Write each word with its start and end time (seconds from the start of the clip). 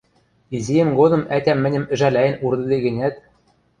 Изиэм 0.55 0.89
годым 0.99 1.21
ӓтям 1.35 1.59
мӹньӹм 1.63 1.85
ӹжӓлӓен 1.93 2.35
урдыде 2.45 2.77
гӹнят 2.85 3.15